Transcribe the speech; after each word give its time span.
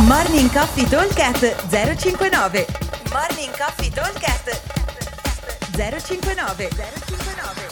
Morning 0.00 0.50
Coffee 0.50 0.88
Talkcast 0.88 1.68
059 1.68 2.66
Morning 3.12 3.54
Coffee 3.54 3.90
Talkcast 3.90 4.48
059 5.76 6.68
059 6.70 7.68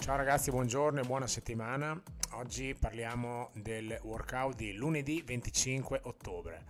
Ciao 0.00 0.16
ragazzi, 0.16 0.50
buongiorno 0.50 1.00
e 1.00 1.04
buona 1.04 1.28
settimana. 1.28 1.98
Oggi 2.32 2.74
parliamo 2.74 3.50
del 3.54 3.96
workout 4.02 4.56
di 4.56 4.72
lunedì 4.74 5.22
25 5.24 6.00
ottobre. 6.02 6.64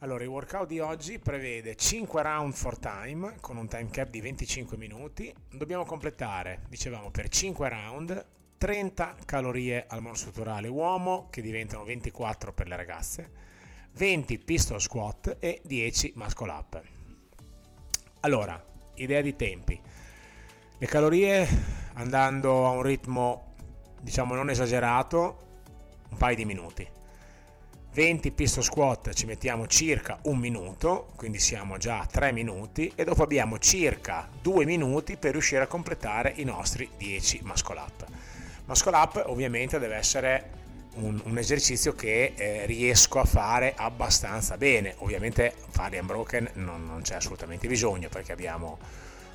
Allora, 0.00 0.24
il 0.24 0.28
workout 0.28 0.66
di 0.66 0.80
oggi 0.80 1.20
prevede 1.20 1.76
5 1.76 2.20
round 2.20 2.52
for 2.52 2.78
time 2.78 3.36
con 3.40 3.58
un 3.58 3.68
time 3.68 3.90
cap 3.90 4.10
di 4.10 4.20
25 4.20 4.76
minuti. 4.76 5.32
Dobbiamo 5.52 5.84
completare, 5.84 6.62
dicevamo, 6.68 7.12
per 7.12 7.28
5 7.28 7.68
round 7.68 8.26
30 8.60 9.16
calorie 9.24 9.86
al 9.88 10.02
monostrutturale 10.02 10.68
uomo 10.68 11.28
che 11.30 11.40
diventano 11.40 11.82
24 11.82 12.52
per 12.52 12.68
le 12.68 12.76
ragazze, 12.76 13.30
20 13.92 14.38
pistol 14.40 14.78
squat 14.78 15.38
e 15.40 15.62
10 15.64 16.12
muscle 16.16 16.50
up. 16.50 16.82
Allora, 18.20 18.62
idea 18.96 19.22
di 19.22 19.34
tempi. 19.34 19.80
Le 20.76 20.86
calorie 20.86 21.48
andando 21.94 22.66
a 22.66 22.72
un 22.72 22.82
ritmo 22.82 23.54
diciamo 23.98 24.34
non 24.34 24.50
esagerato, 24.50 25.62
un 26.10 26.18
paio 26.18 26.36
di 26.36 26.44
minuti. 26.44 26.86
20 27.94 28.30
pistol 28.32 28.62
squat 28.62 29.14
ci 29.14 29.24
mettiamo 29.24 29.66
circa 29.68 30.18
un 30.24 30.36
minuto, 30.36 31.08
quindi 31.16 31.38
siamo 31.38 31.78
già 31.78 32.00
a 32.00 32.06
3 32.06 32.30
minuti 32.32 32.92
e 32.94 33.04
dopo 33.04 33.22
abbiamo 33.22 33.58
circa 33.58 34.28
2 34.42 34.66
minuti 34.66 35.16
per 35.16 35.32
riuscire 35.32 35.62
a 35.62 35.66
completare 35.66 36.34
i 36.36 36.44
nostri 36.44 36.90
10 36.98 37.40
muscle 37.42 37.78
up. 37.78 38.19
Muscle 38.70 38.94
up 38.94 39.24
ovviamente 39.26 39.80
deve 39.80 39.96
essere 39.96 40.50
un, 40.94 41.20
un 41.24 41.38
esercizio 41.38 41.92
che 41.96 42.34
eh, 42.36 42.66
riesco 42.66 43.18
a 43.18 43.24
fare 43.24 43.74
abbastanza 43.76 44.56
bene. 44.56 44.94
Ovviamente 44.98 45.52
fare 45.70 45.98
unbroken 45.98 46.50
non, 46.54 46.86
non 46.86 47.02
c'è 47.02 47.16
assolutamente 47.16 47.66
bisogno 47.66 48.08
perché 48.08 48.30
abbiamo 48.30 48.78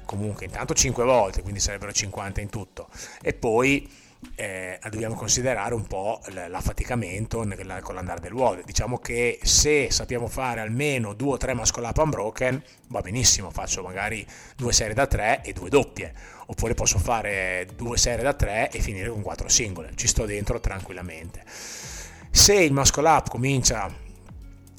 comunque 0.06 0.46
intanto 0.46 0.74
5 0.74 1.04
volte, 1.04 1.42
quindi 1.42 1.60
sarebbero 1.60 1.92
50 1.92 2.40
in 2.40 2.48
tutto. 2.48 2.88
E 3.22 3.34
poi 3.34 3.92
eh, 4.36 4.80
dobbiamo 4.90 5.16
considerare 5.16 5.74
un 5.74 5.86
po' 5.86 6.20
l'affaticamento 6.48 7.46
con 7.82 7.96
l'andare 7.96 8.20
del 8.20 8.34
WOD. 8.34 8.64
Diciamo 8.66 8.98
che 8.98 9.40
se 9.44 9.90
sappiamo 9.92 10.28
fare 10.28 10.62
almeno 10.62 11.14
2 11.14 11.34
o 11.34 11.38
3 11.38 11.54
muscle 11.54 11.86
up 11.86 11.98
unbroken, 11.98 12.62
va 12.88 13.02
benissimo, 13.02 13.52
faccio 13.52 13.82
magari 13.84 14.26
due 14.56 14.74
serie 14.74 14.94
da 14.94 15.08
3 15.08 15.42
e 15.44 15.54
due 15.54 15.70
doppie, 15.70 16.14
oppure 16.48 16.74
posso 16.74 16.98
fare 16.98 17.68
due 17.76 17.98
serie 17.98 18.24
da 18.24 18.34
3 18.34 18.72
e 18.72 18.80
finire 18.80 19.10
con 19.10 19.22
4 19.22 19.48
singole, 19.48 19.92
ci 19.96 20.08
sto 20.08 20.26
dentro 20.26 20.60
tranquillamente. 20.60 21.44
Se 21.46 22.54
il 22.54 22.74
muscle 22.74 23.08
up 23.08 23.30
comincia 23.30 24.04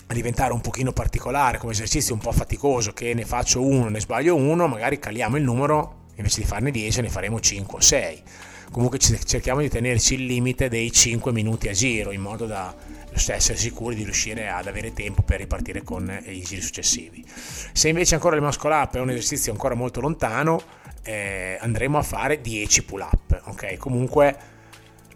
a 0.08 0.14
diventare 0.14 0.52
un 0.52 0.60
pochino 0.60 0.92
particolare, 0.92 1.58
come 1.58 1.72
esercizio 1.72 2.14
un 2.14 2.20
po' 2.20 2.32
faticoso, 2.32 2.92
che 2.92 3.12
ne 3.14 3.24
faccio 3.24 3.62
uno, 3.62 3.88
ne 3.88 4.00
sbaglio 4.00 4.36
uno, 4.36 4.68
magari 4.68 4.98
caliamo 4.98 5.36
il 5.36 5.42
numero, 5.42 6.04
invece 6.16 6.40
di 6.40 6.46
farne 6.46 6.70
10 6.70 7.02
ne 7.02 7.08
faremo 7.08 7.40
5 7.40 7.78
o 7.78 7.80
6 7.80 8.22
comunque 8.70 8.98
cerchiamo 8.98 9.60
di 9.60 9.68
tenerci 9.68 10.14
il 10.14 10.26
limite 10.26 10.68
dei 10.68 10.90
5 10.90 11.32
minuti 11.32 11.68
a 11.68 11.72
giro 11.72 12.10
in 12.10 12.20
modo 12.20 12.46
da 12.46 12.74
essere 13.12 13.56
sicuri 13.56 13.94
di 13.94 14.04
riuscire 14.04 14.48
ad 14.48 14.66
avere 14.66 14.92
tempo 14.92 15.22
per 15.22 15.38
ripartire 15.38 15.82
con 15.82 16.22
i 16.26 16.42
giri 16.42 16.60
successivi. 16.60 17.24
Se 17.26 17.88
invece 17.88 18.14
ancora 18.14 18.36
il 18.36 18.42
muscle 18.42 18.74
up 18.74 18.96
è 18.96 19.00
un 19.00 19.10
esercizio 19.10 19.52
ancora 19.52 19.74
molto 19.74 20.00
lontano, 20.00 20.60
eh, 21.02 21.56
andremo 21.60 21.98
a 21.98 22.02
fare 22.02 22.40
10 22.40 22.84
pull 22.84 23.00
up. 23.00 23.40
Ok, 23.44 23.76
comunque 23.78 24.36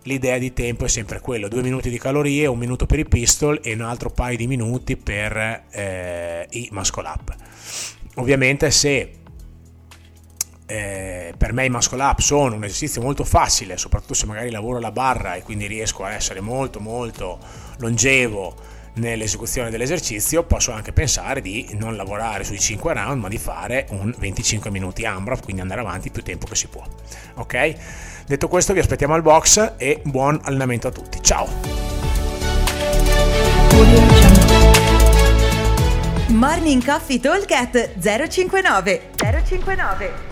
l'idea 0.04 0.38
di 0.38 0.52
tempo 0.52 0.86
è 0.86 0.88
sempre 0.88 1.20
quello: 1.20 1.48
2 1.48 1.62
minuti 1.62 1.90
di 1.90 1.98
calorie, 1.98 2.46
un 2.46 2.58
minuto 2.58 2.86
per 2.86 2.98
i 2.98 3.06
pistol 3.06 3.60
e 3.62 3.74
un 3.74 3.82
altro 3.82 4.10
paio 4.10 4.36
di 4.36 4.46
minuti 4.46 4.96
per 4.96 5.66
eh, 5.70 6.46
i 6.50 6.68
muscle 6.72 7.06
up. 7.06 7.34
Ovviamente 8.14 8.70
se 8.70 9.19
eh, 10.70 11.34
per 11.36 11.52
me 11.52 11.64
i 11.64 11.68
muscle 11.68 12.00
up 12.00 12.20
sono 12.20 12.54
un 12.54 12.62
esercizio 12.62 13.02
molto 13.02 13.24
facile, 13.24 13.76
soprattutto 13.76 14.14
se 14.14 14.26
magari 14.26 14.50
lavoro 14.50 14.78
la 14.78 14.92
barra 14.92 15.34
e 15.34 15.42
quindi 15.42 15.66
riesco 15.66 16.04
a 16.04 16.12
essere 16.12 16.40
molto 16.40 16.78
molto 16.78 17.38
longevo 17.78 18.54
nell'esecuzione 18.94 19.70
dell'esercizio, 19.70 20.44
posso 20.44 20.70
anche 20.70 20.92
pensare 20.92 21.40
di 21.40 21.70
non 21.72 21.96
lavorare 21.96 22.44
sui 22.44 22.60
5 22.60 22.92
round, 22.94 23.20
ma 23.20 23.28
di 23.28 23.38
fare 23.38 23.86
un 23.90 24.14
25 24.16 24.70
minuti 24.70 25.04
AMRAP, 25.04 25.42
quindi 25.42 25.60
andare 25.60 25.80
avanti 25.80 26.10
più 26.10 26.22
tempo 26.22 26.46
che 26.46 26.54
si 26.54 26.68
può. 26.68 26.84
Ok? 27.34 27.74
Detto 28.26 28.46
questo, 28.46 28.72
vi 28.72 28.78
aspettiamo 28.78 29.14
al 29.14 29.22
box 29.22 29.74
e 29.76 30.00
buon 30.04 30.38
allenamento 30.44 30.86
a 30.86 30.92
tutti. 30.92 31.20
Ciao! 31.20 31.48
Morning 36.28 36.84
Coffee 36.84 37.18
Talk 37.18 37.98
059 38.28 39.10
059 39.16 40.30